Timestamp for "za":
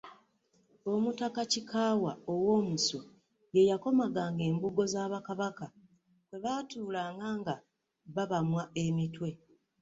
4.93-5.11